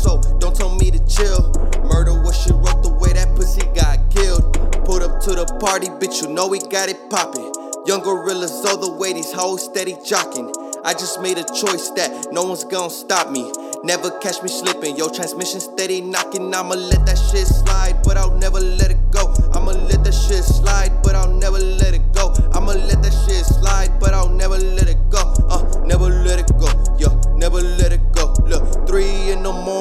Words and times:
so 0.00 0.20
don't 0.38 0.56
tell 0.56 0.74
me 0.76 0.90
to 0.90 0.98
chill. 1.06 1.52
Murder 1.84 2.16
what 2.22 2.34
she 2.34 2.52
wrote 2.52 2.82
the 2.82 2.96
way 3.00 3.12
that 3.12 3.28
pussy 3.36 3.60
got 3.76 4.00
killed. 4.08 4.42
Pulled 4.84 5.02
up 5.02 5.20
to 5.24 5.36
the 5.36 5.44
party, 5.60 5.88
bitch, 6.00 6.22
you 6.22 6.28
know 6.28 6.48
we 6.48 6.58
got 6.58 6.88
it 6.88 6.98
poppin'. 7.10 7.52
Young 7.86 8.00
gorillas 8.00 8.64
all 8.64 8.78
the 8.78 8.90
way, 8.90 9.12
these 9.12 9.32
hoes 9.32 9.64
steady 9.64 9.96
jockin'. 10.04 10.50
I 10.84 10.94
just 10.94 11.20
made 11.20 11.36
a 11.36 11.44
choice 11.44 11.90
that 12.00 12.32
no 12.32 12.44
one's 12.44 12.64
gonna 12.64 12.88
stop 12.88 13.30
me. 13.30 13.52
Never 13.84 14.10
catch 14.20 14.42
me 14.42 14.48
slipping, 14.48 14.96
yo, 14.96 15.08
transmission 15.08 15.60
steady 15.60 16.00
knocking. 16.00 16.54
I'ma 16.54 16.74
let 16.74 17.04
that 17.06 17.18
shit 17.18 17.46
slide, 17.46 18.00
but 18.02 18.16
I'll 18.16 18.36
never 18.38 18.60
let 18.60 18.90
it 18.90 19.10
go. 19.10 19.34
I'ma 19.52 19.72
let 19.72 20.04
that 20.04 20.14
shit 20.14 20.44
slide, 20.44 21.02
but 21.02 21.14
I'll 21.14 21.32
never 21.32 21.58
let 21.58 21.79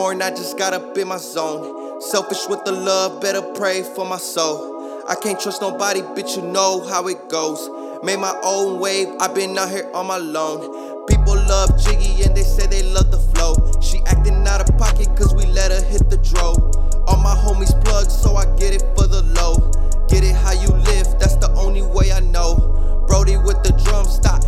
I 0.09 0.31
just 0.31 0.57
got 0.57 0.73
up 0.73 0.97
in 0.97 1.07
my 1.07 1.17
zone. 1.17 2.01
Selfish 2.01 2.47
with 2.49 2.65
the 2.65 2.71
love, 2.71 3.21
better 3.21 3.43
pray 3.53 3.83
for 3.83 4.07
my 4.07 4.17
soul. 4.17 5.05
I 5.07 5.13
can't 5.13 5.39
trust 5.39 5.61
nobody, 5.61 6.01
bitch, 6.01 6.35
you 6.35 6.41
know 6.41 6.81
how 6.89 7.07
it 7.07 7.29
goes. 7.29 7.69
Made 8.03 8.17
my 8.17 8.35
own 8.43 8.79
wave, 8.79 9.07
i 9.19 9.31
been 9.31 9.55
out 9.55 9.69
here 9.69 9.87
on 9.93 10.07
my 10.07 10.17
loan. 10.17 11.05
People 11.05 11.35
love 11.35 11.79
Jiggy 11.79 12.23
and 12.23 12.35
they 12.35 12.41
say 12.41 12.65
they 12.65 12.81
love 12.81 13.11
the 13.11 13.19
flow. 13.19 13.53
She 13.81 13.99
acting 14.07 14.47
out 14.47 14.67
of 14.67 14.75
pocket 14.79 15.15
cause 15.15 15.35
we 15.35 15.45
let 15.45 15.69
her 15.71 15.83
hit 15.83 16.09
the 16.09 16.17
dro. 16.17 16.57
All 17.05 17.21
my 17.21 17.35
homies 17.35 17.79
plugged, 17.85 18.11
so 18.11 18.35
I 18.35 18.45
get 18.57 18.73
it 18.73 18.81
for 18.97 19.05
the 19.05 19.21
low. 19.37 19.61
Get 20.09 20.23
it 20.23 20.33
how 20.33 20.53
you 20.53 20.69
live, 20.89 21.05
that's 21.19 21.35
the 21.35 21.53
only 21.55 21.83
way 21.83 22.11
I 22.11 22.19
know. 22.21 23.05
Brody 23.07 23.37
with 23.37 23.61
the 23.61 23.79
drum 23.85 24.05
stop, 24.07 24.43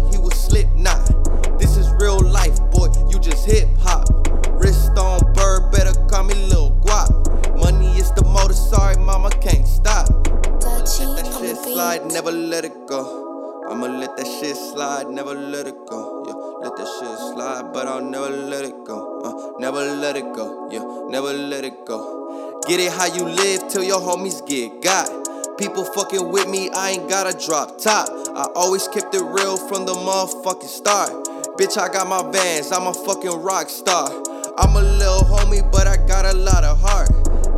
slide, 11.73 12.05
never 12.11 12.31
let 12.31 12.65
it 12.65 12.87
go. 12.87 13.63
I'ma 13.69 13.87
let 13.87 14.17
that 14.17 14.27
shit 14.27 14.55
slide, 14.55 15.09
never 15.09 15.33
let 15.33 15.67
it 15.67 15.85
go. 15.87 16.23
Yeah, 16.27 16.33
let 16.67 16.75
that 16.75 16.87
shit 16.99 17.17
slide, 17.31 17.71
but 17.71 17.87
I'll 17.87 18.03
never 18.03 18.29
let 18.29 18.65
it 18.65 18.83
go. 18.83 19.21
Uh, 19.21 19.59
never 19.59 19.79
let 19.79 20.17
it 20.17 20.33
go. 20.33 20.69
Yeah, 20.69 20.83
never 21.07 21.31
let 21.31 21.63
it 21.63 21.85
go. 21.85 22.59
Get 22.67 22.79
it 22.79 22.91
how 22.91 23.05
you 23.05 23.23
live 23.23 23.69
till 23.69 23.83
your 23.83 24.01
homies 24.01 24.45
get 24.45 24.81
got. 24.81 25.09
People 25.57 25.85
fucking 25.85 26.31
with 26.31 26.49
me, 26.49 26.69
I 26.71 26.91
ain't 26.91 27.07
gotta 27.07 27.37
drop 27.45 27.77
top. 27.77 28.09
I 28.35 28.47
always 28.55 28.87
kept 28.89 29.15
it 29.15 29.23
real 29.23 29.55
from 29.55 29.85
the 29.85 29.93
motherfucking 29.93 30.67
start. 30.67 31.11
Bitch, 31.57 31.77
I 31.77 31.87
got 31.87 32.07
my 32.07 32.29
vans, 32.31 32.71
I'm 32.71 32.87
a 32.87 32.93
fucking 32.93 33.41
rock 33.41 33.69
star. 33.69 34.09
I'm 34.57 34.75
a 34.75 34.81
little 34.81 35.23
homie, 35.23 35.69
but 35.71 35.87
I 35.87 35.95
got 36.05 36.25
a 36.25 36.33
lot 36.33 36.63
of 36.63 36.81
heart. 36.81 37.09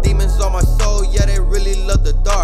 Demons 0.03 0.39
on 0.41 0.51
my 0.51 0.61
soul, 0.61 1.05
yeah, 1.05 1.25
they 1.25 1.39
really 1.39 1.75
love 1.85 2.03
the 2.03 2.13
dark. 2.23 2.42